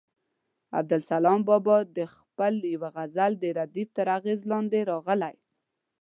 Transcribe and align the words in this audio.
عبدالسلام 0.79 1.39
بابا 1.47 1.77
د 1.97 1.99
خپل 2.15 2.53
یوه 2.73 2.89
غزل 2.95 3.31
د 3.39 3.45
ردیف 3.57 3.89
تر 3.97 4.07
اغېز 4.17 4.41
لاندې 4.51 4.79
راغلی. 4.91 5.35